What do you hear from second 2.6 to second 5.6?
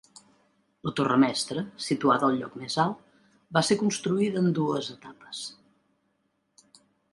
més alt, va ser construïda en dues etapes.